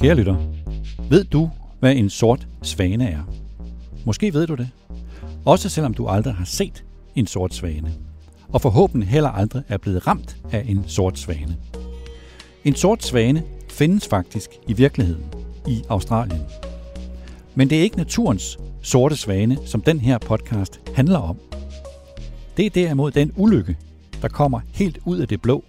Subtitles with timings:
[0.00, 0.36] Kære lytter,
[1.10, 1.50] ved du,
[1.80, 3.22] hvad en sort svane er?
[4.06, 4.68] Måske ved du det.
[5.44, 6.84] Også selvom du aldrig har set
[7.14, 7.92] en sort svane.
[8.48, 11.56] Og forhåbentlig heller aldrig er blevet ramt af en sort svane.
[12.64, 15.24] En sort svane findes faktisk i virkeligheden
[15.68, 16.42] i Australien.
[17.54, 21.38] Men det er ikke naturens sorte svane, som den her podcast handler om.
[22.56, 23.76] Det er derimod den ulykke,
[24.22, 25.64] der kommer helt ud af det blå,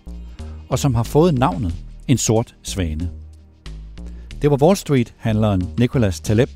[0.70, 1.74] og som har fået navnet
[2.08, 3.10] en sort svane.
[4.42, 6.50] Det var Wall Street-handleren Nicholas Taleb,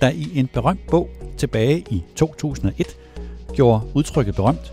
[0.00, 1.08] der i en berømt bog
[1.38, 2.86] tilbage i 2001
[3.54, 4.72] gjorde udtrykket berømt,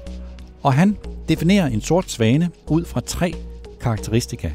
[0.63, 0.97] og han
[1.29, 3.33] definerer en sort svane ud fra tre
[3.81, 4.51] karakteristika.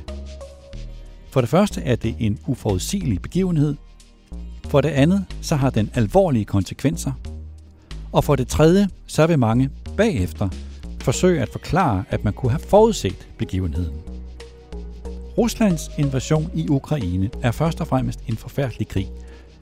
[1.30, 3.75] For det første er det en uforudsigelig begivenhed.
[4.69, 7.12] For det andet, så har den alvorlige konsekvenser.
[8.12, 10.48] Og for det tredje, så vil mange bagefter
[11.01, 14.20] forsøge at forklare, at man kunne have forudset begivenheden.
[15.39, 19.09] Ruslands invasion i Ukraine er først og fremmest en forfærdelig krig.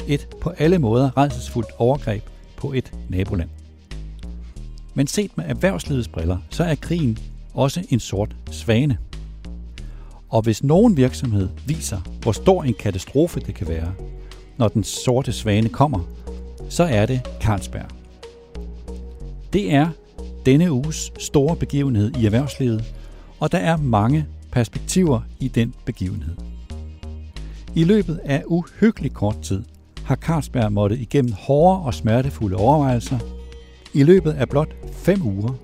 [0.06, 2.22] Et på alle måder redselsfuldt overgreb
[2.56, 3.48] på et naboland.
[4.94, 7.18] Men set med erhvervslivets briller, så er krigen
[7.54, 8.98] også en sort svane.
[10.28, 13.92] Og hvis nogen virksomhed viser, hvor stor en katastrofe det kan være,
[14.56, 16.00] når den sorte svane kommer,
[16.68, 17.90] så er det Carlsberg.
[19.52, 19.88] Det er
[20.46, 22.94] denne uges store begivenhed i erhvervslivet,
[23.40, 26.34] og der er mange perspektiver i den begivenhed.
[27.74, 29.62] I løbet af uhyggelig kort tid
[30.04, 33.18] har Carlsberg måttet igennem hårde og smertefulde overvejelser.
[33.94, 35.54] I løbet af blot fem uger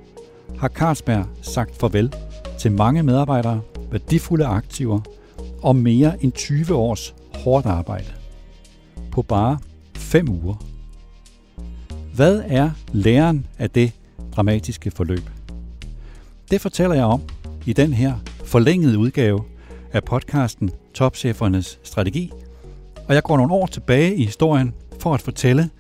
[0.59, 2.15] har Carlsberg sagt farvel
[2.59, 3.61] til mange medarbejdere,
[3.91, 5.01] værdifulde aktiver
[5.63, 8.13] og mere end 20 års hårdt arbejde.
[9.13, 9.59] På bare
[9.97, 10.65] fem uger.
[12.15, 13.93] Hvad er læren af det
[14.37, 15.31] dramatiske forløb?
[16.51, 17.21] Det fortæller jeg om
[17.67, 18.15] i den her
[18.45, 19.45] forlængede udgave
[19.93, 22.33] af podcasten Topchefernes Strategi,
[23.09, 25.71] og jeg går nogle år tilbage i historien for at fortælle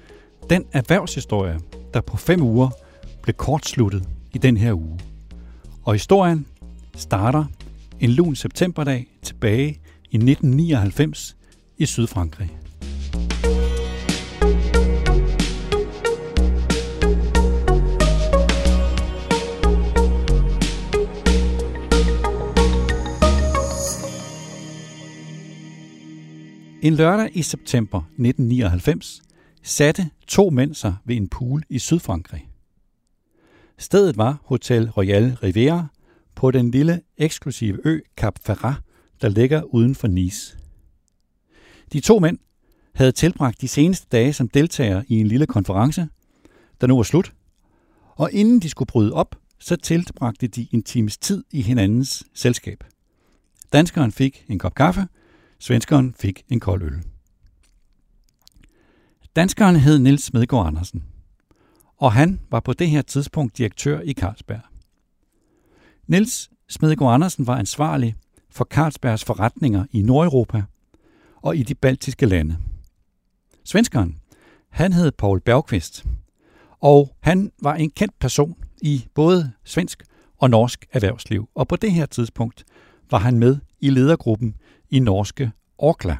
[0.50, 1.60] den erhvervshistorie,
[1.94, 2.70] der på fem uger
[3.22, 4.98] blev kortsluttet i den her uge.
[5.82, 6.46] Og historien
[6.96, 7.44] starter
[8.00, 9.68] en lun septemberdag tilbage
[10.10, 11.36] i 1999
[11.78, 12.63] i Sydfrankrig.
[26.84, 29.22] En lørdag i september 1999
[29.62, 32.48] satte to mænd sig ved en pool i Sydfrankrig.
[33.78, 35.86] Stedet var Hotel Royal Riviera
[36.34, 38.74] på den lille eksklusive ø Cap Ferrat,
[39.22, 40.58] der ligger uden for Nice.
[41.92, 42.38] De to mænd
[42.94, 46.08] havde tilbragt de seneste dage som deltagere i en lille konference,
[46.80, 47.32] der nu var slut,
[48.16, 52.84] og inden de skulle bryde op, så tilbragte de en times tid i hinandens selskab.
[53.72, 55.08] Danskeren fik en kop kaffe,
[55.58, 57.02] Svenskeren fik en kold øl.
[59.36, 61.04] Danskeren hed Nils Medgaard Andersen,
[61.96, 64.60] og han var på det her tidspunkt direktør i Carlsberg.
[66.06, 68.14] Nils Smedgaard Andersen var ansvarlig
[68.50, 70.62] for Carlsbergs forretninger i Nordeuropa
[71.36, 72.56] og i de baltiske lande.
[73.64, 74.20] Svenskeren,
[74.68, 76.04] han hed Paul Bergqvist,
[76.80, 80.04] og han var en kendt person i både svensk
[80.38, 82.64] og norsk erhvervsliv, og på det her tidspunkt
[83.10, 84.54] var han med i ledergruppen
[84.94, 86.16] i norske Orkla.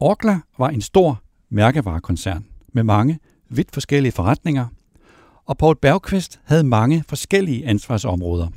[0.00, 3.18] Orkla var en stor mærkevarekoncern med mange
[3.48, 4.66] vidt forskellige forretninger,
[5.44, 8.48] og Paul Bergqvist havde mange forskellige ansvarsområder.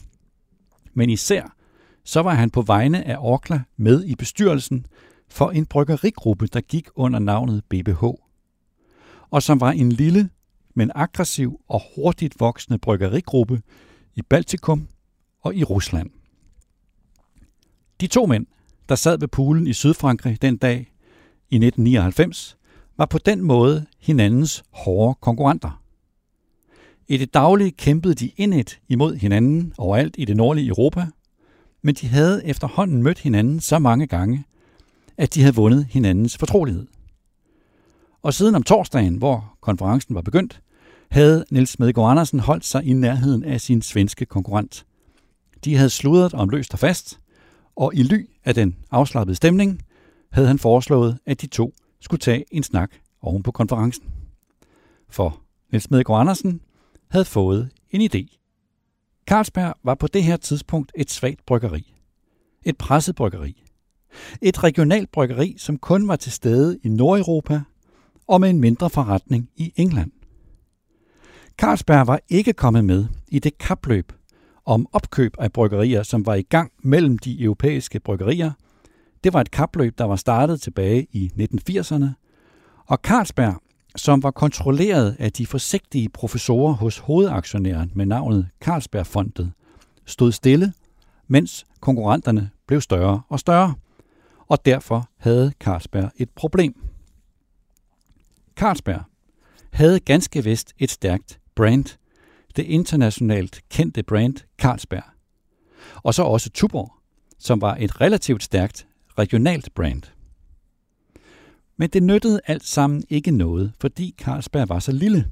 [0.94, 1.55] Men især
[2.03, 4.85] så var han på vegne af Orkla med i bestyrelsen
[5.29, 8.03] for en bryggerigruppe, der gik under navnet BBH,
[9.29, 10.29] og som var en lille,
[10.75, 13.61] men aggressiv og hurtigt voksende bryggerigruppe
[14.16, 14.88] i Baltikum
[15.41, 16.09] og i Rusland.
[18.01, 18.45] De to mænd
[18.90, 20.78] der sad ved poolen i Sydfrankrig den dag
[21.50, 22.58] i 1999,
[22.98, 25.81] var på den måde hinandens hårde konkurrenter.
[27.08, 31.08] I det daglige kæmpede de indet imod hinanden overalt i det nordlige Europa,
[31.81, 34.44] men de havde efterhånden mødt hinanden så mange gange,
[35.17, 36.88] at de havde vundet hinandens fortrolighed.
[38.22, 40.61] Og siden om torsdagen, hvor konferencen var begyndt,
[41.09, 44.85] havde Niels Medgaard Andersen holdt sig i nærheden af sin svenske konkurrent.
[45.66, 47.20] De havde sludret om løst og fast,
[47.78, 49.82] og i ly af den afslappede stemning
[50.32, 52.91] havde han foreslået, at de to skulle tage en snak
[53.22, 54.03] oven på konferencen.
[55.09, 55.41] For
[55.72, 56.62] Niels Medegaard Andersen
[57.09, 58.38] havde fået en idé.
[59.28, 61.94] Carlsberg var på det her tidspunkt et svagt bryggeri.
[62.64, 63.64] Et presset bryggeri.
[64.41, 67.62] Et regionalt bryggeri, som kun var til stede i Nordeuropa
[68.28, 70.12] og med en mindre forretning i England.
[71.58, 74.12] Carlsberg var ikke kommet med i det kapløb
[74.67, 78.52] om opkøb af bryggerier, som var i gang mellem de europæiske bryggerier,
[79.23, 82.05] Det var et kapløb, der var startet tilbage i 1980'erne,
[82.85, 83.61] og Carlsberg,
[83.96, 89.52] som var kontrolleret af de forsigtige professorer hos hovedaktionæren med navnet Carlsbergfondet,
[90.05, 90.73] stod stille,
[91.28, 93.75] mens konkurrenterne blev større og større,
[94.47, 96.75] og derfor havde Carlsberg et problem.
[98.55, 99.03] Carlsberg
[99.72, 101.97] havde ganske vist et stærkt brand,
[102.58, 105.04] det internationalt kendte brand Carlsberg.
[106.04, 106.94] Og så også Tuborg,
[107.40, 108.88] som var et relativt stærkt
[109.18, 110.04] regionalt brand.
[111.78, 115.28] Men det nyttede alt sammen ikke noget, fordi Carlsberg var så lille.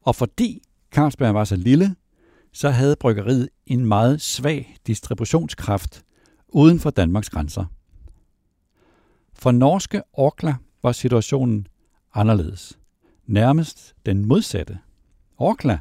[0.00, 1.96] Og fordi Carlsberg var så lille,
[2.52, 6.04] så havde bryggeriet en meget svag distributionskraft
[6.48, 7.64] uden for Danmarks grænser.
[9.32, 11.66] For norske Orkla var situationen
[12.14, 12.78] anderledes.
[13.26, 14.78] Nærmest den modsatte.
[15.38, 15.78] Orkla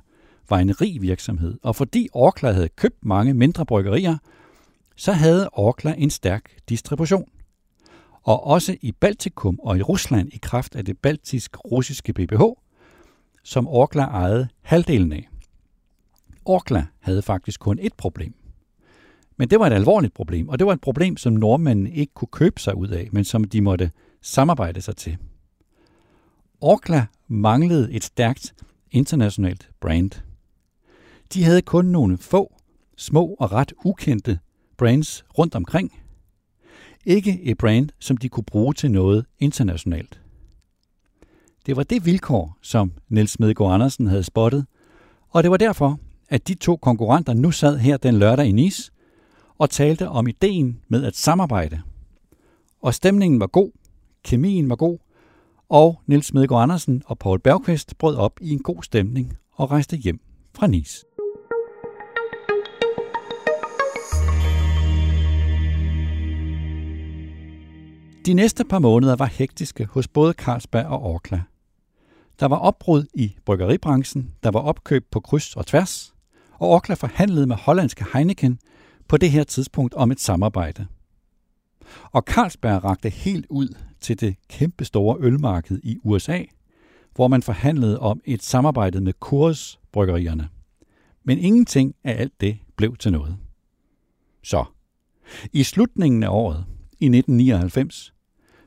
[0.53, 4.17] var en rig virksomhed, og fordi Orkla havde købt mange mindre bryggerier,
[4.95, 7.29] så havde Orkla en stærk distribution.
[8.23, 12.41] Og også i Baltikum og i Rusland i kraft af det baltisk-russiske BBH,
[13.43, 15.29] som Orkla ejede halvdelen af.
[16.45, 18.33] Orkla havde faktisk kun et problem.
[19.37, 22.31] Men det var et alvorligt problem, og det var et problem, som nordmændene ikke kunne
[22.31, 23.91] købe sig ud af, men som de måtte
[24.21, 25.17] samarbejde sig til.
[26.61, 28.53] Orkla manglede et stærkt
[28.91, 30.11] internationalt brand.
[31.33, 32.55] De havde kun nogle få,
[32.97, 34.39] små og ret ukendte
[34.77, 35.91] brands rundt omkring.
[37.05, 40.21] Ikke et brand, som de kunne bruge til noget internationalt.
[41.65, 44.65] Det var det vilkår, som Niels Medgaard Andersen havde spottet,
[45.29, 45.99] og det var derfor,
[46.29, 48.91] at de to konkurrenter nu sad her den lørdag i Nice
[49.57, 51.81] og talte om ideen med at samarbejde.
[52.81, 53.71] Og stemningen var god,
[54.23, 54.97] kemien var god,
[55.69, 59.97] og Niels Medgaard Andersen og Paul Bergqvist brød op i en god stemning og rejste
[59.97, 60.19] hjem
[60.55, 61.05] fra Nice.
[68.25, 71.41] De næste par måneder var hektiske hos både Carlsberg og Orkla.
[72.39, 76.13] Der var opbrud i bryggeribranchen, der var opkøb på kryds og tværs,
[76.53, 78.59] og Orkla forhandlede med hollandske Heineken
[79.07, 80.87] på det her tidspunkt om et samarbejde.
[82.03, 86.43] Og Carlsberg rakte helt ud til det kæmpe store ølmarked i USA,
[87.15, 90.49] hvor man forhandlede om et samarbejde med Coors bryggerierne.
[91.23, 93.37] Men ingenting af alt det blev til noget.
[94.43, 94.65] Så,
[95.53, 96.65] i slutningen af året,
[96.99, 98.12] i 1999,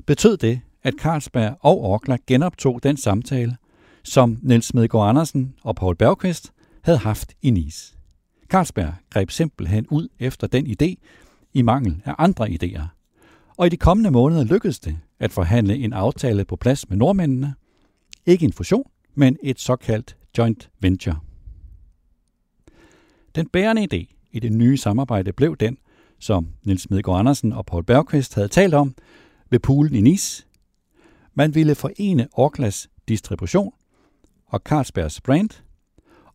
[0.06, 3.56] betød det, at Carlsberg og Orkla genoptog den samtale,
[4.04, 7.96] som Niels Medgaard Andersen og Paul Bergqvist havde haft i Nice.
[8.48, 10.94] Carlsberg greb simpelthen ud efter den idé
[11.54, 12.82] i mangel af andre idéer.
[13.56, 17.54] Og i de kommende måneder lykkedes det at forhandle en aftale på plads med nordmændene.
[18.26, 21.18] Ikke en fusion, men et såkaldt joint venture.
[23.34, 25.78] Den bærende idé i det nye samarbejde blev den,
[26.20, 28.94] som Niels Smedgaard Andersen og Paul Bergqvist havde talt om
[29.50, 30.46] ved poolen i Nice.
[31.34, 33.72] Man ville forene Orklas distribution
[34.46, 35.50] og Carlsbergs brand,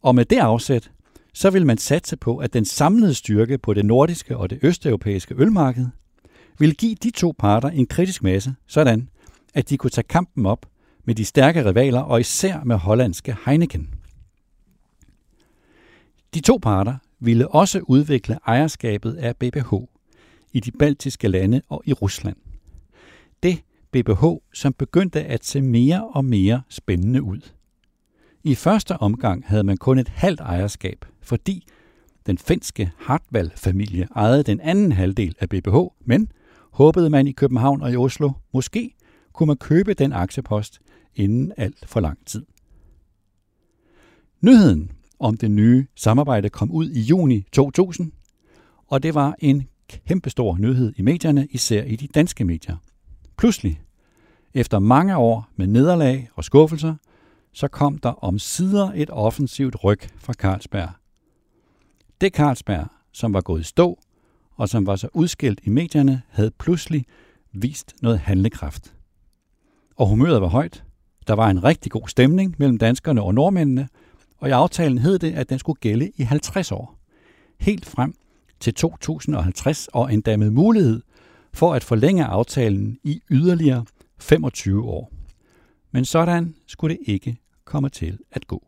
[0.01, 0.91] og med det afsæt,
[1.33, 5.35] så vil man satse på, at den samlede styrke på det nordiske og det østeuropæiske
[5.37, 5.87] ølmarked
[6.59, 9.09] vil give de to parter en kritisk masse, sådan
[9.53, 10.65] at de kunne tage kampen op
[11.05, 13.93] med de stærke rivaler og især med hollandske Heineken.
[16.33, 19.73] De to parter ville også udvikle ejerskabet af BBH
[20.53, 22.35] i de baltiske lande og i Rusland.
[23.91, 27.51] BBH, som begyndte at se mere og mere spændende ud.
[28.43, 31.67] I første omgang havde man kun et halvt ejerskab, fordi
[32.25, 36.31] den finske Hartwall-familie ejede den anden halvdel af BBH, men
[36.71, 38.93] håbede man i København og i Oslo, måske
[39.33, 40.79] kunne man købe den aktiepost
[41.15, 42.45] inden alt for lang tid.
[44.41, 48.11] Nyheden om det nye samarbejde kom ud i juni 2000,
[48.87, 52.77] og det var en kæmpestor nyhed i medierne, især i de danske medier.
[53.41, 53.81] Pludselig,
[54.53, 56.95] efter mange år med nederlag og skuffelser,
[57.53, 60.89] så kom der om sider et offensivt ryg fra Carlsberg.
[62.21, 63.99] Det Carlsberg, som var gået i stå,
[64.55, 67.05] og som var så udskilt i medierne, havde pludselig
[67.51, 68.93] vist noget handlekraft.
[69.95, 70.83] Og humøret var højt.
[71.27, 73.87] Der var en rigtig god stemning mellem danskerne og nordmændene,
[74.37, 76.97] og i aftalen hed det, at den skulle gælde i 50 år.
[77.59, 78.13] Helt frem
[78.59, 81.01] til 2050 og endda med mulighed
[81.53, 83.85] for at forlænge aftalen i yderligere
[84.19, 85.11] 25 år.
[85.91, 88.67] Men sådan skulle det ikke komme til at gå.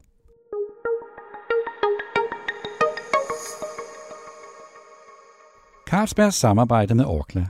[5.88, 7.48] Carlsbergs samarbejde med Orkla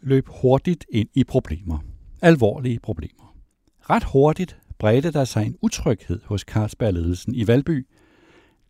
[0.00, 1.78] løb hurtigt ind i problemer.
[2.22, 3.36] Alvorlige problemer.
[3.80, 7.86] Ret hurtigt bredte der sig en utryghed hos Carlsberg-ledelsen i Valby.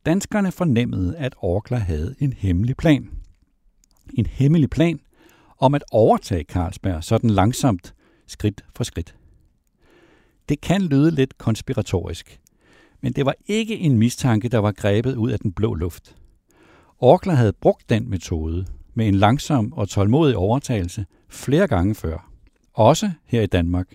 [0.07, 3.11] Danskerne fornemmede, at Orkla havde en hemmelig plan.
[4.15, 5.01] En hemmelig plan
[5.65, 7.95] om at overtage Carlsberg sådan langsomt,
[8.27, 9.15] skridt for skridt.
[10.49, 12.41] Det kan lyde lidt konspiratorisk,
[13.01, 16.17] men det var ikke en mistanke, der var grebet ud af den blå luft.
[16.99, 22.31] Orkler havde brugt den metode med en langsom og tålmodig overtagelse flere gange før.
[22.75, 23.95] Også her i Danmark.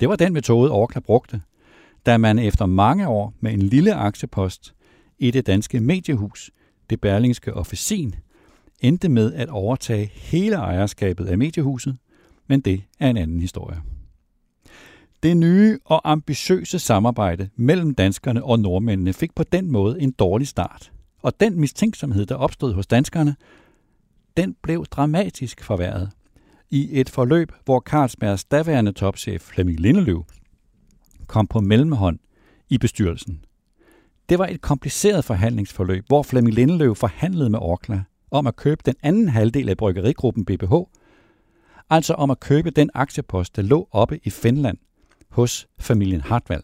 [0.00, 1.40] Det var den metode, Orkler brugte,
[2.06, 4.74] da man efter mange år med en lille aktiepost
[5.18, 6.50] i det danske mediehus,
[6.90, 8.14] det berlingske officin,
[8.82, 11.96] endte med at overtage hele ejerskabet af mediehuset,
[12.48, 13.82] men det er en anden historie.
[15.22, 20.48] Det nye og ambitiøse samarbejde mellem danskerne og nordmændene fik på den måde en dårlig
[20.48, 20.92] start.
[21.22, 23.36] Og den mistænksomhed, der opstod hos danskerne,
[24.36, 26.10] den blev dramatisk forværret
[26.70, 30.24] i et forløb, hvor Carlsbergs daværende topchef Flemming Lindeløv
[31.26, 32.18] kom på mellemhånd
[32.68, 33.44] i bestyrelsen.
[34.28, 38.94] Det var et kompliceret forhandlingsforløb, hvor Flemming Lindeløv forhandlede med Orkla om at købe den
[39.02, 40.74] anden halvdel af bryggerigruppen BBH,
[41.90, 44.78] altså om at købe den aktiepost, der lå oppe i Finland
[45.28, 46.62] hos familien Hartwall.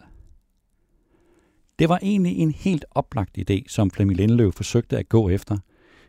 [1.79, 5.57] Det var egentlig en helt oplagt idé, som Flemming Lindeløv forsøgte at gå efter.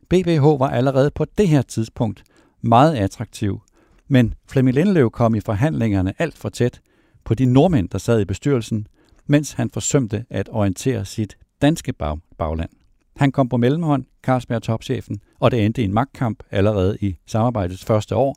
[0.09, 2.23] BBH var allerede på det her tidspunkt
[2.61, 3.61] meget attraktiv,
[4.07, 6.81] men Flemming Lindeløv kom i forhandlingerne alt for tæt
[7.23, 8.87] på de nordmænd, der sad i bestyrelsen,
[9.25, 12.78] mens han forsømte at orientere sit danske bag- bagland.
[13.15, 17.85] Han kom på mellemhånd, Carlsberg topchefen, og det endte i en magtkamp allerede i samarbejdets
[17.85, 18.35] første år,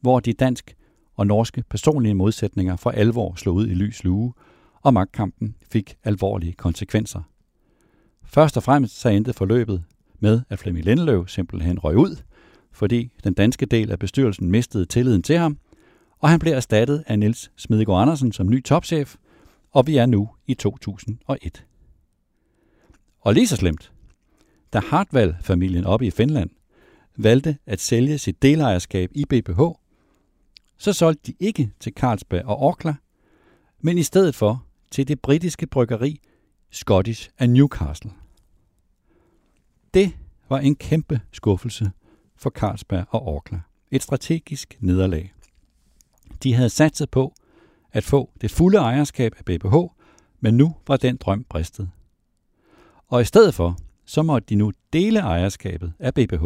[0.00, 0.76] hvor de dansk
[1.16, 4.32] og norske personlige modsætninger for alvor slog ud i lys lue,
[4.82, 7.20] og magtkampen fik alvorlige konsekvenser.
[8.24, 9.84] Først og fremmest så endte forløbet
[10.18, 12.16] med, at Flemming Lindeløv simpelthen røg ud,
[12.72, 15.58] fordi den danske del af bestyrelsen mistede tilliden til ham,
[16.18, 19.16] og han blev erstattet af Niels Smedegaard Andersen som ny topchef,
[19.72, 21.64] og vi er nu i 2001.
[23.20, 23.92] Og lige så slemt,
[24.72, 26.50] da Hartwall-familien oppe i Finland
[27.16, 29.60] valgte at sælge sit delejerskab i BPH,
[30.78, 32.94] så solgte de ikke til Carlsberg og Orkla,
[33.80, 36.20] men i stedet for til det britiske bryggeri
[36.70, 38.10] Scottish and Newcastle.
[39.94, 40.12] Det
[40.48, 41.90] var en kæmpe skuffelse
[42.36, 43.60] for Carlsberg og Orkla.
[43.90, 45.32] Et strategisk nederlag.
[46.42, 47.34] De havde satset på
[47.92, 49.74] at få det fulde ejerskab af BBH,
[50.40, 51.90] men nu var den drøm bristet.
[53.10, 56.44] Og i stedet for, så måtte de nu dele ejerskabet af BBH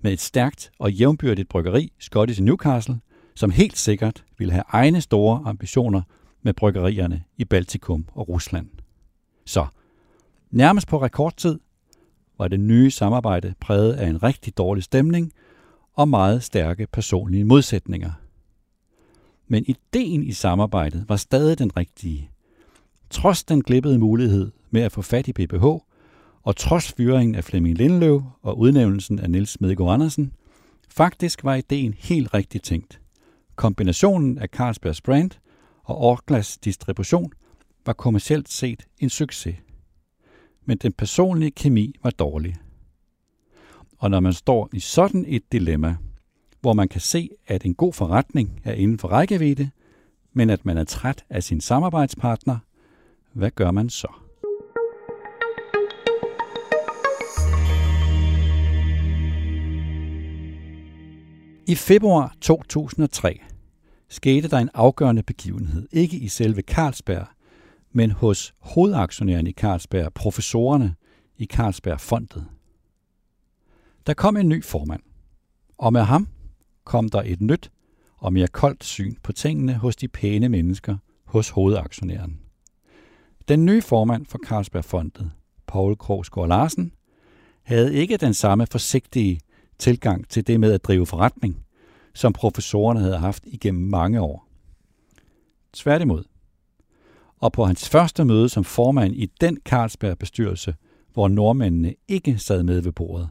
[0.00, 3.00] med et stærkt og jævnbyrdigt bryggeri, Scottish Newcastle,
[3.34, 6.02] som helt sikkert ville have egne store ambitioner
[6.42, 8.68] med bryggerierne i Baltikum og Rusland.
[9.46, 9.66] Så,
[10.50, 11.58] nærmest på rekordtid,
[12.38, 15.32] var det nye samarbejde præget af en rigtig dårlig stemning
[15.94, 18.12] og meget stærke personlige modsætninger.
[19.48, 22.30] Men ideen i samarbejdet var stadig den rigtige.
[23.10, 25.64] Trods den glippede mulighed med at få fat i BBH,
[26.44, 30.32] og trods fyringen af Flemming Lindeløv og udnævnelsen af Niels Smedegaard Andersen,
[30.88, 33.00] faktisk var ideen helt rigtig tænkt.
[33.56, 35.30] Kombinationen af Carlsbergs brand
[35.84, 37.32] og Orklas distribution
[37.86, 39.56] var kommercielt set en succes.
[40.64, 42.56] Men den personlige kemi var dårlig.
[43.98, 45.96] Og når man står i sådan et dilemma,
[46.60, 49.70] hvor man kan se, at en god forretning er inden for rækkevidde,
[50.32, 52.58] men at man er træt af sin samarbejdspartner,
[53.32, 54.23] hvad gør man så?
[61.66, 63.40] I februar 2003
[64.08, 67.26] skete der en afgørende begivenhed, ikke i selve Carlsberg,
[67.92, 70.94] men hos hovedaktionæren i Carlsberg, professorerne
[71.36, 72.46] i Carlsberg-fondet.
[74.06, 75.02] Der kom en ny formand,
[75.78, 76.28] og med ham
[76.84, 77.70] kom der et nyt
[78.16, 82.40] og mere koldt syn på tingene hos de pæne mennesker hos hovedaktionæren.
[83.48, 85.30] Den nye formand for Carlsberg-fondet,
[85.66, 86.92] Paul Krogsgaard Larsen,
[87.62, 89.40] havde ikke den samme forsigtige
[89.78, 91.64] tilgang til det med at drive forretning,
[92.14, 94.48] som professorerne havde haft igennem mange år.
[95.72, 96.24] Tværtimod.
[97.38, 100.74] Og på hans første møde som formand i den Carlsberg-bestyrelse,
[101.12, 103.28] hvor nordmændene ikke sad med ved bordet,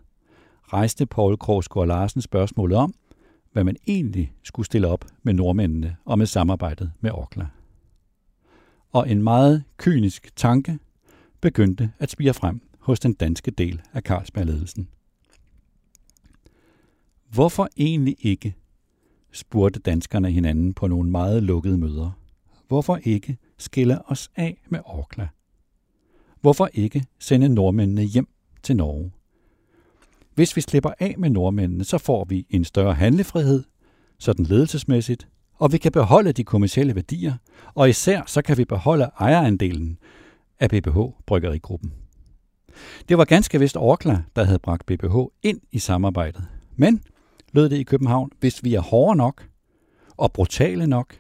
[0.63, 2.93] rejste Paul Krogsgaard Larsen spørgsmålet om,
[3.51, 7.47] hvad man egentlig skulle stille op med nordmændene og med samarbejdet med Orkla.
[8.91, 10.79] Og en meget kynisk tanke
[11.41, 14.88] begyndte at spire frem hos den danske del af Carlsberg-ledelsen.
[17.33, 18.55] Hvorfor egentlig ikke?
[19.31, 22.11] spurgte danskerne hinanden på nogle meget lukkede møder.
[22.67, 25.27] Hvorfor ikke skille os af med Orkla?
[26.41, 28.27] Hvorfor ikke sende nordmændene hjem
[28.63, 29.11] til Norge?
[30.35, 33.63] Hvis vi slipper af med nordmændene, så får vi en større handlefrihed,
[34.19, 37.33] sådan ledelsesmæssigt, og vi kan beholde de kommercielle værdier,
[37.73, 39.97] og især så kan vi beholde ejerandelen
[40.59, 41.93] af BBH Bryggerigruppen.
[43.09, 46.43] Det var ganske vist Orkla, der havde bragt BBH ind i samarbejdet,
[46.75, 47.01] men
[47.53, 49.50] lød det i København, hvis vi er hårde nok
[50.17, 51.15] og brutale nok,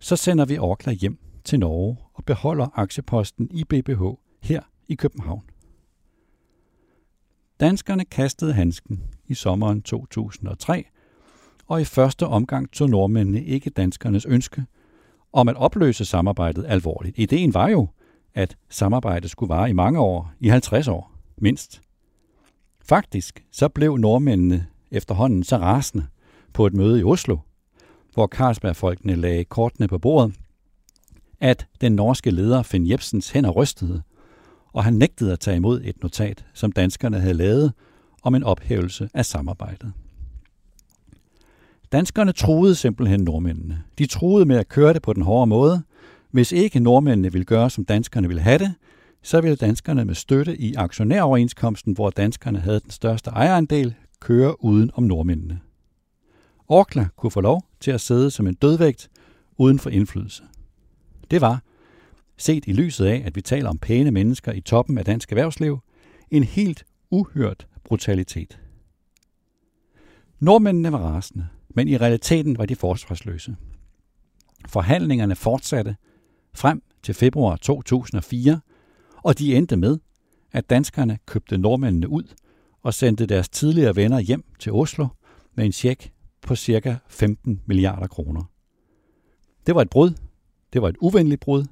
[0.00, 4.02] så sender vi Orkla hjem til Norge og beholder aktieposten i BBH
[4.42, 5.42] her i København.
[7.60, 10.84] Danskerne kastede handsken i sommeren 2003,
[11.66, 14.64] og i første omgang tog nordmændene ikke danskernes ønske
[15.32, 17.18] om at opløse samarbejdet alvorligt.
[17.18, 17.88] Ideen var jo,
[18.34, 21.82] at samarbejdet skulle vare i mange år, i 50 år mindst.
[22.80, 26.06] Faktisk så blev nordmændene efterhånden så rasende
[26.52, 27.38] på et møde i Oslo,
[28.14, 30.34] hvor Carlsbergfolkene lagde kortene på bordet,
[31.40, 34.02] at den norske leder Finn Jebsens hænder rystede,
[34.72, 37.72] og han nægtede at tage imod et notat, som danskerne havde lavet
[38.22, 39.92] om en ophævelse af samarbejdet.
[41.92, 43.82] Danskerne troede simpelthen nordmændene.
[43.98, 45.82] De troede med at køre det på den hårde måde.
[46.30, 48.74] Hvis ikke nordmændene ville gøre, som danskerne ville have det,
[49.22, 54.90] så ville danskerne med støtte i aktionæroverenskomsten, hvor danskerne havde den største ejerandel, køre uden
[54.94, 55.60] om nordmændene.
[56.68, 59.08] Orkla kunne få lov til at sidde som en dødvægt
[59.56, 60.42] uden for indflydelse.
[61.30, 61.62] Det var,
[62.36, 65.78] set i lyset af, at vi taler om pæne mennesker i toppen af dansk erhvervsliv,
[66.30, 68.60] en helt uhørt brutalitet.
[70.40, 73.56] Nordmændene var rasende, men i realiteten var de forsvarsløse.
[74.68, 75.96] Forhandlingerne fortsatte
[76.54, 78.60] frem til februar 2004,
[79.16, 79.98] og de endte med,
[80.52, 82.24] at danskerne købte nordmændene ud
[82.84, 85.06] og sendte deres tidligere venner hjem til Oslo
[85.54, 86.12] med en check
[86.42, 86.98] på ca.
[87.08, 88.42] 15 milliarder kroner.
[89.66, 90.10] Det var et brud.
[90.72, 91.64] Det var et uvenligt brud.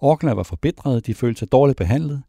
[0.00, 2.22] Orkla var forbitrede, de følte sig dårligt behandlet.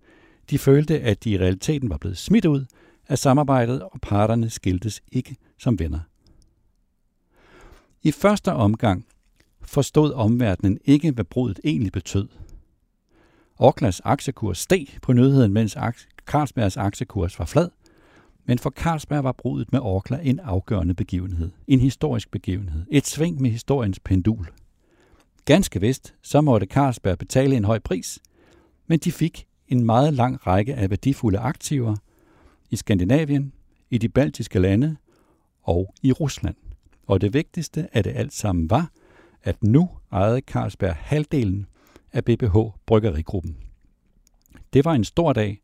[0.49, 2.65] De følte, at de i realiteten var blevet smidt ud
[3.07, 5.99] af samarbejdet, og parterne skiltes ikke som venner.
[8.03, 9.05] I første omgang
[9.61, 12.27] forstod omverdenen ikke, hvad brudet egentlig betød.
[13.57, 15.77] Orklas aktiekurs steg på nyheden, mens
[16.25, 17.69] Carlsbergs aktiekurs var flad–
[18.45, 21.51] men for Carlsberg var brudet med Orkla en afgørende begivenhed.
[21.67, 22.85] En historisk begivenhed.
[22.91, 24.47] Et sving med historiens pendul.
[25.45, 28.19] Ganske vist, så måtte Carlsberg betale en høj pris,
[28.87, 31.95] men de fik en meget lang række af værdifulde aktiver
[32.69, 33.53] i Skandinavien,
[33.89, 34.95] i de baltiske lande
[35.63, 36.55] og i Rusland.
[37.07, 38.91] Og det vigtigste af det alt sammen var,
[39.43, 41.65] at nu ejede Carlsberg halvdelen
[42.13, 43.57] af BBH Bryggerigruppen.
[44.73, 45.61] Det var en stor dag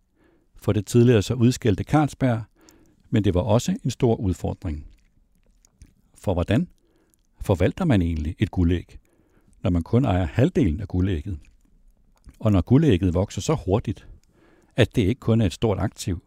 [0.55, 2.43] for det tidligere så udskældte Carlsberg,
[3.11, 4.85] men det var også en stor udfordring.
[6.15, 6.67] For hvordan
[7.41, 8.97] forvalter man egentlig et guldæg,
[9.63, 11.39] når man kun ejer halvdelen af guldægget?
[12.39, 14.07] Og når guldægget vokser så hurtigt,
[14.75, 16.23] at det ikke kun er et stort aktiv,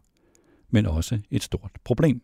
[0.71, 2.23] men også et stort problem.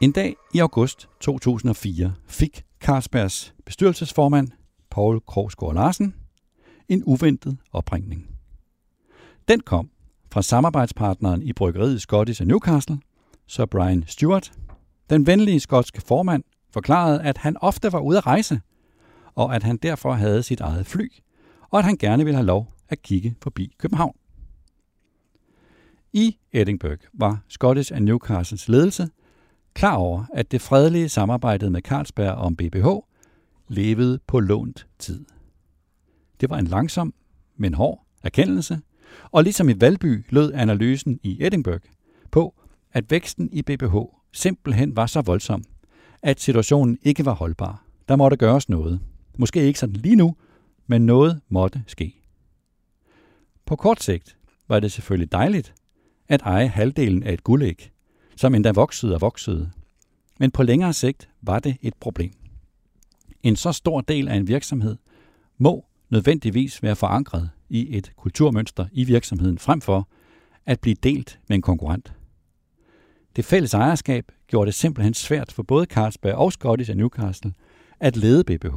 [0.00, 4.48] En dag i august 2004 fik Carlsbergs bestyrelsesformand,
[4.90, 6.14] Paul Krogsgaard Larsen,
[6.88, 8.35] en uventet opringning.
[9.48, 9.90] Den kom
[10.32, 12.98] fra samarbejdspartneren i bryggeriet Scottish Newcastle,
[13.46, 14.52] Sir Brian Stewart.
[15.10, 18.60] Den venlige skotske formand forklarede, at han ofte var ude at rejse,
[19.34, 21.12] og at han derfor havde sit eget fly,
[21.70, 24.16] og at han gerne ville have lov at kigge forbi København.
[26.12, 29.08] I Edinburgh var Scottish and Newcastles ledelse
[29.74, 32.86] klar over, at det fredelige samarbejde med Carlsberg om BBH
[33.68, 35.24] levede på lånt tid.
[36.40, 37.14] Det var en langsom,
[37.56, 38.80] men hård erkendelse,
[39.30, 41.82] og ligesom i Valby lød analysen i Edinburgh
[42.30, 42.54] på,
[42.92, 43.96] at væksten i BBH
[44.32, 45.64] simpelthen var så voldsom,
[46.22, 47.84] at situationen ikke var holdbar.
[48.08, 49.00] Der måtte gøres noget.
[49.38, 50.36] Måske ikke sådan lige nu,
[50.86, 52.22] men noget måtte ske.
[53.66, 54.36] På kort sigt
[54.68, 55.74] var det selvfølgelig dejligt
[56.28, 57.90] at eje halvdelen af et guldæg,
[58.36, 59.70] som endda voksede og voksede.
[60.40, 62.32] Men på længere sigt var det et problem.
[63.42, 64.96] En så stor del af en virksomhed
[65.58, 70.08] må nødvendigvis være forankret i et kulturmønster i virksomheden, frem for
[70.66, 72.12] at blive delt med en konkurrent.
[73.36, 77.52] Det fælles ejerskab gjorde det simpelthen svært for både Carlsberg og Scottish og Newcastle
[78.00, 78.76] at lede BBH.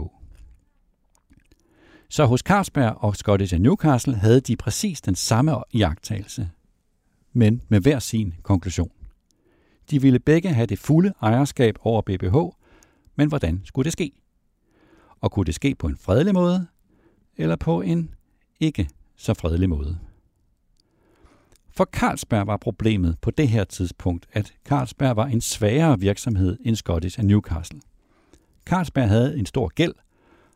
[2.09, 6.49] Så hos Carlsberg og Scottish og Newcastle havde de præcis den samme iagttagelse,
[7.33, 8.91] men med hver sin konklusion.
[9.91, 12.37] De ville begge have det fulde ejerskab over BBH,
[13.15, 14.11] men hvordan skulle det ske?
[15.21, 16.67] Og kunne det ske på en fredelig måde,
[17.37, 18.13] eller på en
[18.59, 19.99] ikke så fredelig måde.
[21.71, 26.75] For Carlsberg var problemet på det her tidspunkt, at Carlsberg var en svagere virksomhed end
[26.75, 27.81] Scottish and Newcastle.
[28.65, 29.93] Carlsberg havde en stor gæld,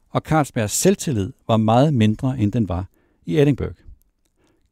[0.10, 2.86] og Carlsbergs selvtillid var meget mindre, end den var
[3.26, 3.76] i Edinburgh.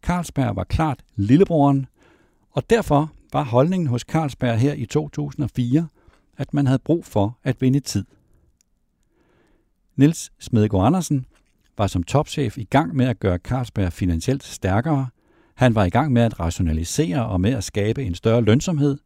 [0.01, 1.85] Carlsberg var klart lillebroren,
[2.51, 5.87] og derfor var holdningen hos Carlsberg her i 2004,
[6.37, 8.05] at man havde brug for at vinde tid.
[9.95, 11.25] Niels Smedegaard Andersen
[11.77, 15.07] var som topchef i gang med at gøre Carlsberg finansielt stærkere.
[15.55, 18.97] Han var i gang med at rationalisere og med at skabe en større lønsomhed,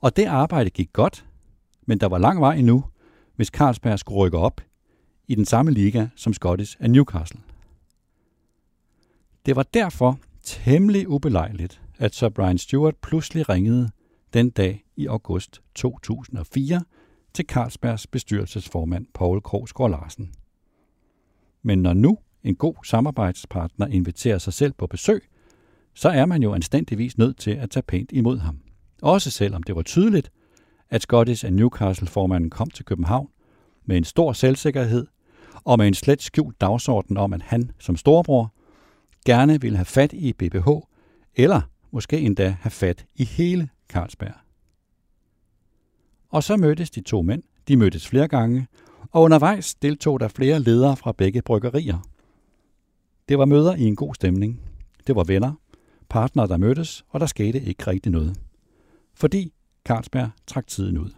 [0.00, 1.26] og det arbejde gik godt,
[1.86, 2.84] men der var lang vej endnu,
[3.36, 4.60] hvis Carlsberg skulle rykke op
[5.28, 7.40] i den samme liga som Scottish af Newcastle.
[9.46, 13.90] Det var derfor temmelig ubelejligt, at Sir Brian Stewart pludselig ringede
[14.34, 16.80] den dag i august 2004
[17.34, 20.32] til Carlsbergs bestyrelsesformand Paul Krogsgaard Larsen.
[21.62, 25.22] Men når nu en god samarbejdspartner inviterer sig selv på besøg,
[25.94, 28.60] så er man jo anstændigvis nødt til at tage pænt imod ham.
[29.02, 30.30] Også selvom det var tydeligt,
[30.90, 33.28] at Scottish and Newcastle-formanden kom til København
[33.84, 35.06] med en stor selvsikkerhed
[35.64, 38.54] og med en slet skjult dagsorden om, at han som storebror
[39.24, 40.68] gerne ville have fat i BBH,
[41.34, 44.34] eller måske endda have fat i hele Carlsberg.
[46.30, 47.42] Og så mødtes de to mænd.
[47.68, 48.66] De mødtes flere gange,
[49.10, 52.08] og undervejs deltog der flere ledere fra begge bryggerier.
[53.28, 54.60] Det var møder i en god stemning.
[55.06, 55.52] Det var venner,
[56.08, 58.40] partnere, der mødtes, og der skete ikke rigtig noget.
[59.14, 59.52] Fordi
[59.84, 61.10] Carlsberg trak tiden ud.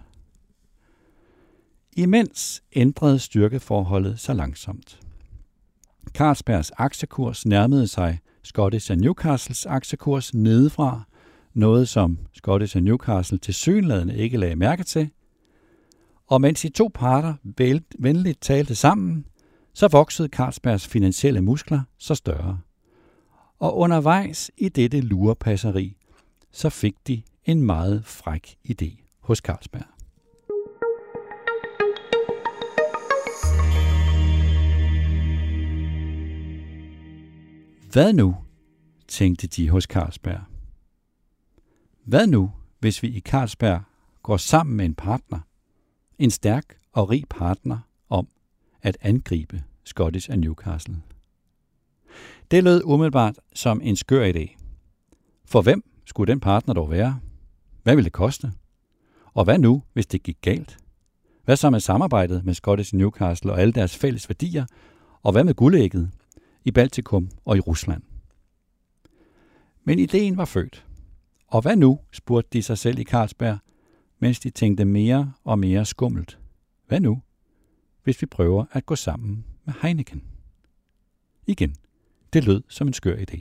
[1.97, 5.01] Imens ændrede styrkeforholdet sig langsomt.
[6.09, 11.03] Carlsbergs aktiekurs nærmede sig Scottish Newcastles aktiekurs nedefra,
[11.55, 15.11] noget som Scottish Newcastle til synlædende ikke lagde mærke til.
[16.31, 17.35] Og mens de to parter
[17.99, 19.27] venligt talte sammen,
[19.73, 22.61] så voksede Carlsbergs finansielle muskler så større.
[23.59, 25.97] Og undervejs i dette lurepasseri,
[26.53, 29.87] så fik de en meget fræk idé hos Carlsberg.
[37.93, 38.37] Hvad nu,
[39.09, 40.41] tænkte de hos Carlsberg.
[42.05, 43.83] Hvad nu, hvis vi i Carlsberg
[44.23, 45.39] går sammen med en partner,
[46.21, 47.79] en stærk og rig partner,
[48.09, 48.29] om
[48.83, 50.97] at angribe Scottish og Newcastle?
[52.51, 54.57] Det lød umiddelbart som en skør idé.
[55.45, 57.21] For hvem skulle den partner dog være?
[57.83, 58.53] Hvad ville det koste?
[59.35, 60.79] Og hvad nu, hvis det gik galt?
[61.45, 64.67] Hvad så med samarbejdet med Scottish Newcastle og alle deres fælles værdier?
[65.23, 66.11] Og hvad med guldægget
[66.65, 68.03] i Baltikum og i Rusland?
[69.85, 70.87] Men ideen var født.
[71.47, 73.59] Og hvad nu, spurgte de sig selv i Carlsberg,
[74.21, 76.39] mens de tænkte mere og mere skummelt.
[76.87, 77.23] Hvad nu,
[78.03, 80.23] hvis vi prøver at gå sammen med Heineken?
[81.47, 81.75] Igen,
[82.33, 83.41] det lød som en skør idé.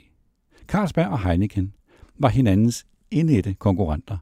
[0.66, 1.74] Carlsberg og Heineken
[2.18, 4.18] var hinandens indætte konkurrenter,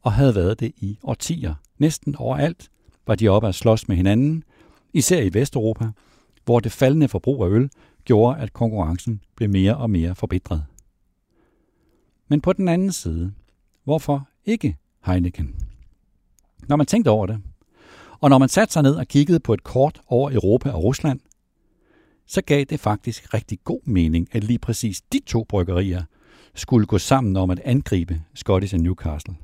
[0.00, 1.54] og havde været det i årtier.
[1.78, 2.70] Næsten overalt
[3.06, 4.44] var de oppe at slås med hinanden,
[4.92, 5.90] især i Vesteuropa,
[6.44, 7.70] hvor det faldende forbrug af øl
[8.04, 10.64] gjorde, at konkurrencen blev mere og mere forbitret.
[12.28, 13.32] Men på den anden side,
[13.84, 15.71] hvorfor ikke Heineken?
[16.68, 17.42] Når man tænkte over det,
[18.20, 21.20] og når man satte sig ned og kiggede på et kort over Europa og Rusland,
[22.26, 26.02] så gav det faktisk rigtig god mening, at lige præcis de to bryggerier
[26.54, 29.34] skulle gå sammen om at angribe Scottish and Newcastle.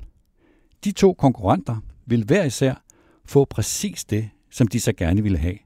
[0.83, 2.83] De to konkurrenter ville hver især
[3.25, 5.57] få præcis det, som de så gerne ville have.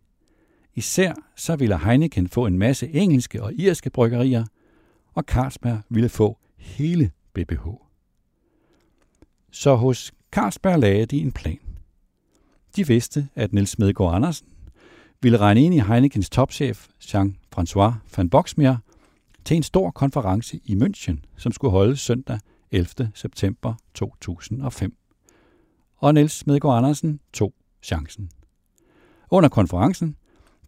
[0.75, 4.45] Især så ville Heineken få en masse engelske og irske bryggerier,
[5.13, 7.67] og Carlsberg ville få hele BBH.
[9.51, 11.59] Så hos Carlsberg lagde de en plan.
[12.75, 14.47] De vidste, at Niels Medgaard Andersen
[15.21, 18.77] ville regne ind i Heinekens topchef Jean-François van Boxmeer
[19.45, 22.39] til en stor konference i München, som skulle holdes søndag
[22.71, 23.11] 11.
[23.13, 24.95] september 2005.
[25.97, 28.29] Og Niels Medgaard Andersen tog chancen.
[29.29, 30.15] Under konferencen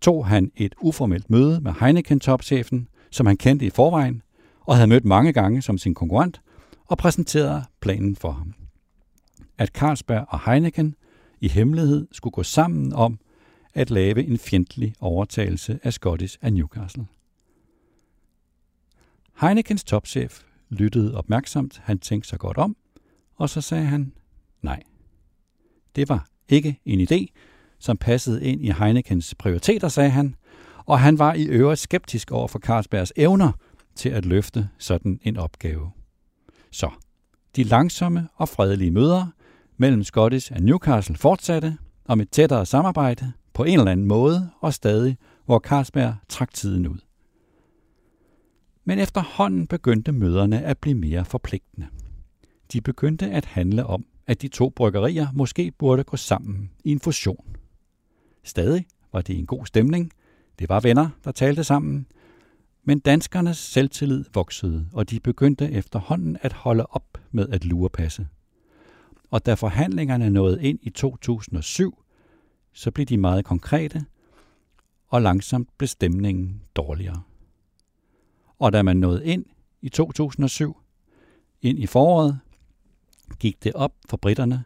[0.01, 4.21] tog han et uformelt møde med Heineken-topchefen, som han kendte i forvejen,
[4.60, 6.41] og havde mødt mange gange som sin konkurrent,
[6.86, 8.54] og præsenterede planen for ham.
[9.58, 10.96] At Carlsberg og Heineken
[11.41, 13.20] i hemmelighed skulle gå sammen om
[13.74, 17.08] at lave en fjendtlig overtagelse af Scottish af Newcastle.
[19.41, 22.78] Heinekens topchef lyttede opmærksomt, han tænkte sig godt om,
[23.36, 24.13] og så sagde han
[24.62, 24.84] nej.
[25.96, 27.26] Det var ikke en idé,
[27.80, 30.36] som passede ind i Heinekens prioriteter, sagde han,
[30.86, 33.52] og han var i øvrigt skeptisk over for Carlsbergs evner
[33.96, 35.91] til at løfte sådan en opgave.
[36.72, 36.89] Så,
[37.56, 39.28] de langsomme og fredelige møder
[39.78, 44.74] mellem Scottish og Newcastle fortsatte om et tættere samarbejde på en eller anden måde og
[44.74, 46.98] stadig, hvor Carlsberg trak tiden ud.
[48.86, 51.88] Men efterhånden begyndte møderne at blive mere forpligtende.
[52.74, 57.00] De begyndte at handle om, at de to bryggerier måske burde gå sammen i en
[57.00, 57.56] fusion.
[58.44, 60.12] Stadig var det en god stemning.
[60.60, 62.08] Det var venner, der talte sammen.
[62.84, 68.28] Men danskernes selvtillid voksede, og de begyndte efterhånden at holde op med at lurepasse.
[69.32, 72.04] Og da forhandlingerne nåede ind i 2007,
[72.74, 74.06] så blev de meget konkrete,
[75.08, 77.22] og langsomt blev stemningen dårligere.
[78.60, 79.46] Og da man nåede ind
[79.82, 80.78] i 2007.
[81.62, 82.40] Ind i foråret
[83.40, 84.64] gik det op for britterne,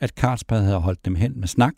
[0.00, 1.74] at Carlsberg havde holdt dem hen med snak,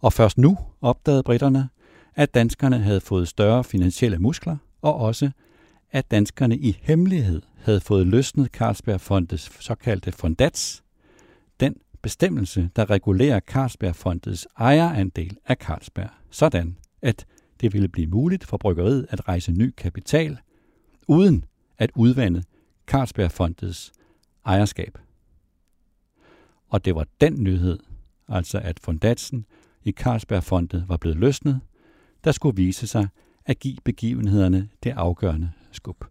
[0.00, 1.68] og først nu opdagede britterne,
[2.14, 5.30] at danskerne havde fået større finansielle muskler, og også,
[5.90, 10.83] at danskerne i hemmelighed havde fået løsnet Carlsbergfondets såkaldte fondats,
[12.04, 17.26] bestemmelse, der regulerer Carlsbergfondets ejerandel af Carlsberg, sådan at
[17.60, 20.38] det ville blive muligt for bryggeriet at rejse ny kapital,
[21.08, 21.44] uden
[21.78, 22.42] at udvande
[22.86, 23.92] Carlsbergfondets
[24.44, 24.98] ejerskab.
[26.68, 27.78] Og det var den nyhed,
[28.28, 29.46] altså at fondatsen
[29.82, 31.60] i Carlsbergfondet var blevet løsnet,
[32.24, 33.08] der skulle vise sig
[33.46, 36.04] at give begivenhederne det afgørende skub.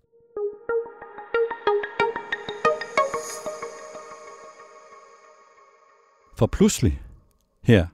[6.44, 7.02] For pludselig,
[7.62, 7.88] her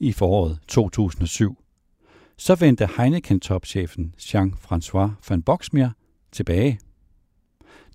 [0.00, 1.56] i foråret 2007,
[2.36, 5.90] så vendte Heineken-topchefen Jean-François van Boxmeer
[6.30, 6.80] tilbage.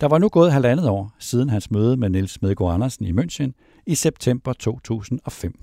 [0.01, 3.51] Der var nu gået halvandet år siden hans møde med Niels Medgaard Andersen i München
[3.85, 5.59] i september 2005.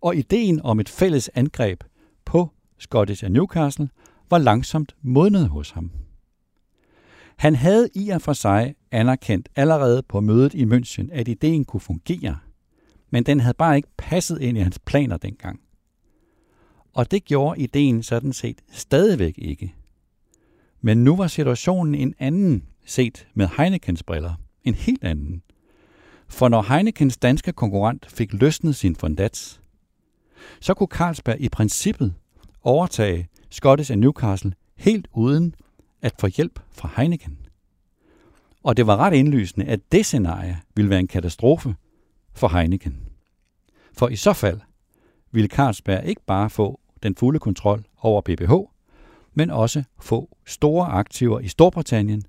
[0.00, 1.84] Og ideen om et fælles angreb
[2.24, 3.88] på Scottish og Newcastle
[4.30, 5.90] var langsomt modnet hos ham.
[7.36, 11.80] Han havde i og for sig anerkendt allerede på mødet i München, at ideen kunne
[11.80, 12.38] fungere,
[13.14, 15.60] men den havde bare ikke passet ind i hans planer dengang.
[16.92, 19.74] Og det gjorde ideen sådan set stadigvæk ikke.
[20.80, 24.34] Men nu var situationen en anden, set med Heinekens briller.
[24.64, 25.42] En helt anden.
[26.28, 29.60] For når Heinekens danske konkurrent fik løsnet sin fondats,
[30.60, 32.14] så kunne Carlsberg i princippet
[32.62, 35.54] overtage Scottish and Newcastle helt uden
[36.02, 37.38] at få hjælp fra Heineken.
[38.62, 41.74] Og det var ret indlysende, at det scenarie ville være en katastrofe
[42.34, 43.02] for Heineken.
[43.92, 44.60] For i så fald
[45.30, 48.52] ville Carlsberg ikke bare få den fulde kontrol over BBH,
[49.34, 52.22] men også få store aktiver i Storbritannien,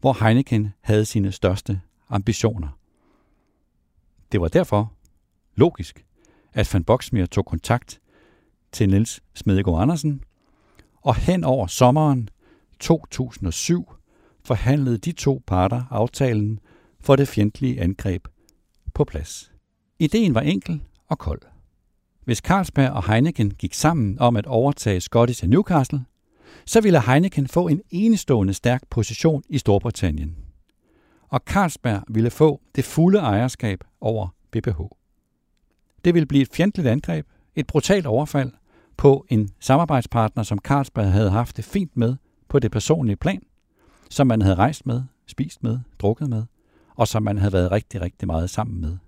[0.00, 2.68] hvor Heineken havde sine største ambitioner.
[4.32, 4.92] Det var derfor
[5.54, 6.04] logisk,
[6.52, 8.00] at Van Boxmeer tog kontakt
[8.72, 10.24] til Niels Smedegaard Andersen,
[11.02, 12.28] og hen over sommeren
[12.80, 13.92] 2007
[14.44, 16.60] forhandlede de to parter aftalen
[17.00, 18.28] for det fjendtlige angreb
[18.94, 19.52] på plads.
[19.98, 21.40] Ideen var enkel og kold.
[22.24, 26.04] Hvis Carlsberg og Heineken gik sammen om at overtage Scottish Newcastle,
[26.66, 30.36] så ville Heineken få en enestående stærk position i Storbritannien.
[31.28, 34.80] Og Carlsberg ville få det fulde ejerskab over BBH.
[36.04, 38.52] Det ville blive et fjendtligt angreb, et brutalt overfald
[38.96, 42.16] på en samarbejdspartner, som Carlsberg havde haft det fint med
[42.48, 43.42] på det personlige plan,
[44.10, 46.44] som man havde rejst med, spist med, drukket med,
[46.96, 48.98] og som man havde været rigtig, rigtig meget sammen med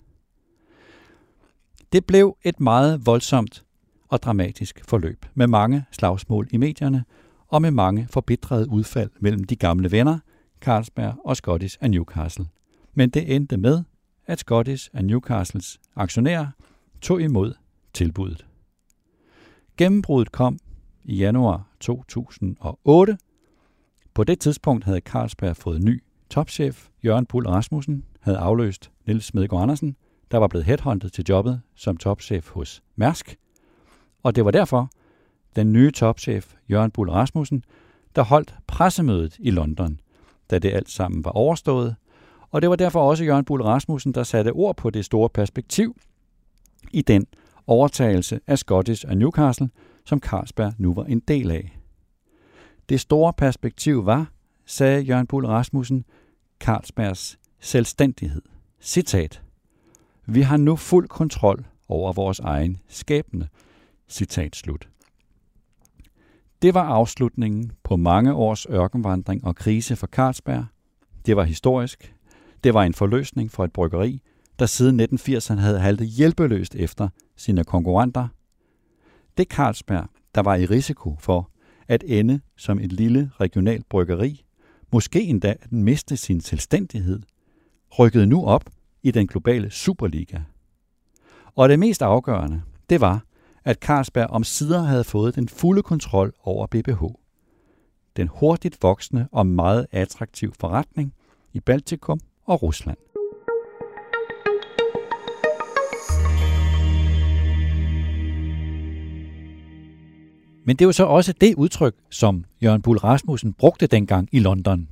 [1.95, 3.65] det blev et meget voldsomt
[4.09, 7.05] og dramatisk forløb med mange slagsmål i medierne
[7.49, 10.19] og med mange forbitrede udfald mellem de gamle venner,
[10.61, 12.47] Carlsberg og Scottish af Newcastle.
[12.95, 13.83] Men det endte med,
[14.27, 16.47] at Scottish af Newcastles aktionærer
[17.01, 17.55] tog imod
[17.93, 18.47] tilbuddet.
[19.77, 20.59] Gennembruddet kom
[21.05, 23.19] i januar 2008.
[24.15, 26.89] På det tidspunkt havde Carlsberg fået ny topchef.
[27.05, 29.97] Jørgen Bull Rasmussen havde afløst Niels Medgaard Andersen,
[30.31, 33.37] der var blevet headhunted til jobbet som topchef hos Mærsk.
[34.23, 34.91] Og det var derfor,
[35.57, 37.65] den nye topchef, Jørgen Bull Rasmussen,
[38.17, 40.01] der holdt pressemødet i London,
[40.51, 41.97] da det alt sammen var overstået.
[42.51, 45.97] Og det var derfor også Jørgen Bull Rasmussen, der satte ord på det store perspektiv
[46.93, 47.27] i den
[47.67, 49.71] overtagelse af Scottish og Newcastle,
[50.07, 51.79] som Carlsberg nu var en del af.
[52.89, 54.33] Det store perspektiv var,
[54.67, 56.05] sagde Jørgen Bull Rasmussen,
[56.61, 58.43] Carlsbergs selvstændighed.
[58.81, 59.43] Citat.
[60.27, 63.49] Vi har nu fuld kontrol over vores egen skæbne.
[64.09, 64.89] Citat slut.
[66.63, 70.65] Det var afslutningen på mange års ørkenvandring og krise for Carlsberg.
[71.27, 72.15] Det var historisk.
[72.65, 74.21] Det var en forløsning for et bryggeri,
[74.59, 78.29] der siden 1980'erne havde haltet hjælpeløst efter sine konkurrenter.
[79.37, 81.51] Det Carlsberg, der var i risiko for
[81.89, 84.45] at ende som et lille regionalt bryggeri,
[84.95, 87.23] måske endda at miste sin selvstændighed,
[87.99, 88.65] rykkede nu op
[89.03, 90.41] i den globale Superliga.
[91.55, 93.25] Og det mest afgørende, det var,
[93.65, 97.03] at Carlsberg om sider havde fået den fulde kontrol over BBH.
[98.17, 101.15] Den hurtigt voksende og meget attraktiv forretning
[101.53, 102.99] i Baltikum og Rusland.
[110.65, 114.89] Men det var så også det udtryk, som Jørgen Bull Rasmussen brugte dengang i London.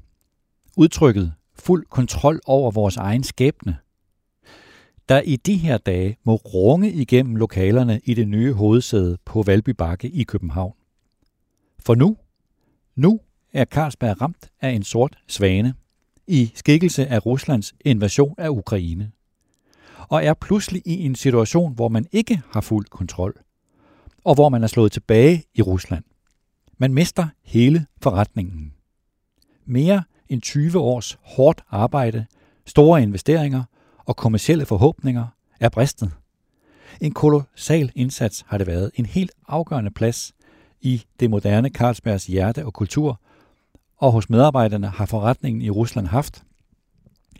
[0.77, 3.77] Udtrykket fuld kontrol over vores egen skæbne–
[5.09, 9.71] der i de her dage må runge igennem lokalerne i det nye hovedsæde på Valby
[9.71, 10.75] Bakke i København.
[11.79, 12.17] For nu,
[12.97, 13.21] nu
[13.53, 15.75] er Carlsberg ramt af en sort svane,
[16.27, 19.11] i skikkelse af Ruslands invasion af Ukraine,
[20.09, 23.41] og er pludselig i en situation, hvor man ikke har fuld kontrol,
[24.25, 26.05] og hvor man er slået tilbage i Rusland.
[26.79, 28.73] Man mister hele forretningen.
[29.65, 32.27] Mere end 20 års hårdt arbejde,
[32.67, 33.65] store investeringer
[33.99, 35.27] og kommersielle forhåbninger
[35.61, 36.13] er bristet.
[37.01, 40.33] En kolossal indsats har det været, en helt afgørende plads
[40.81, 43.21] i det moderne Carlsbergs hjerte og kultur,
[43.97, 46.45] og hos medarbejderne har forretningen i Rusland haft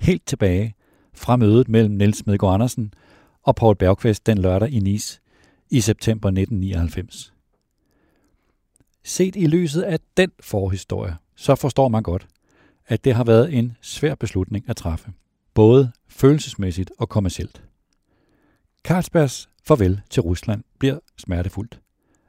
[0.01, 0.75] helt tilbage
[1.15, 2.95] fra mødet mellem Niels Medgaard Andersen
[3.43, 5.22] og Paul Bergqvist den lørdag i Nice
[5.73, 7.33] i september 1999.
[9.05, 12.29] Set i lyset af den forhistorie, så forstår man godt,
[12.87, 15.13] at det har været en svær beslutning at træffe,
[15.55, 17.63] både følelsesmæssigt og kommercielt.
[18.85, 21.81] Carlsbergs farvel til Rusland bliver smertefuldt.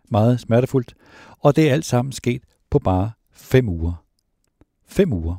[0.09, 0.95] Meget smertefuldt,
[1.39, 4.03] og det er alt sammen sket på bare fem uger.
[4.87, 5.35] Fem uger.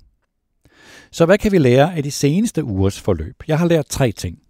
[1.10, 3.42] Så hvad kan vi lære af de seneste ugers forløb?
[3.48, 4.43] Jeg har lært tre ting.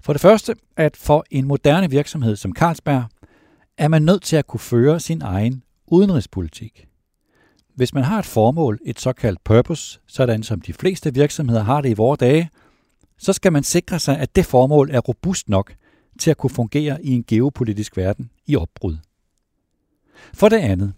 [0.00, 3.04] For det første, at for en moderne virksomhed som Carlsberg,
[3.78, 6.86] er man nødt til at kunne føre sin egen udenrigspolitik.
[7.74, 11.88] Hvis man har et formål, et såkaldt purpose, sådan som de fleste virksomheder har det
[11.90, 12.50] i vore dage,
[13.18, 15.74] så skal man sikre sig, at det formål er robust nok
[16.18, 18.96] til at kunne fungere i en geopolitisk verden i opbrud.
[20.34, 20.92] For det andet,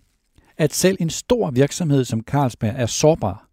[0.56, 3.48] at selv en stor virksomhed som Carlsberg er sårbar,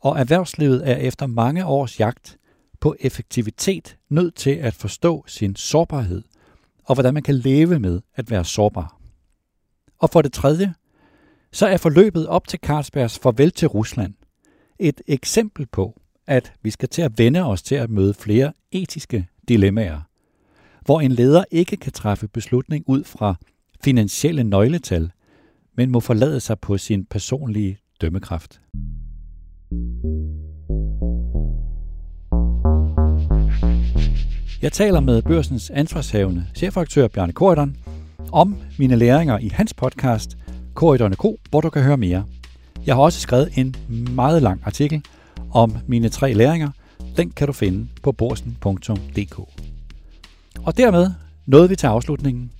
[0.00, 2.38] og erhvervslivet er efter mange års jagt
[2.82, 6.22] på effektivitet nødt til at forstå sin sårbarhed,
[6.84, 9.00] og hvordan man kan leve med at være sårbar.
[9.98, 10.74] Og for det tredje,
[11.52, 14.14] så er forløbet op til Carlsbergs farvel til Rusland
[14.78, 19.28] et eksempel på, at vi skal til at vende os til at møde flere etiske
[19.48, 20.00] dilemmaer,
[20.84, 23.34] hvor en leder ikke kan træffe beslutning ud fra
[23.84, 25.10] finansielle nøgletal,
[25.76, 28.60] men må forlade sig på sin personlige dømmekraft.
[34.62, 37.76] Jeg taler med børsens ansvarshavende chefredaktør Bjarne Korydon
[38.32, 40.36] om mine læringer i hans podcast
[40.74, 42.24] Korydon K, hvor du kan høre mere.
[42.86, 43.76] Jeg har også skrevet en
[44.10, 45.04] meget lang artikel
[45.52, 46.70] om mine tre læringer.
[47.16, 49.38] Den kan du finde på borsen.dk.
[50.62, 51.10] Og dermed
[51.46, 52.52] nåede vi til afslutningen.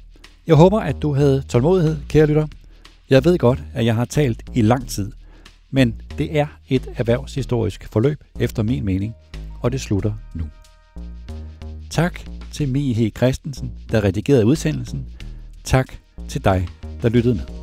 [0.47, 2.47] Jeg håber, at du havde tålmodighed, kære lytter.
[3.11, 5.13] Jeg ved godt, at jeg har talt i lang tid,
[5.71, 9.15] men det er et erhvervshistorisk forløb, efter min mening,
[9.61, 10.45] og det slutter nu.
[11.93, 12.21] Tak
[12.53, 13.11] til Mie H.
[13.17, 15.07] Christensen, der redigerede udsendelsen.
[15.65, 15.87] Tak
[16.29, 16.69] til dig,
[17.03, 17.62] der lyttede med.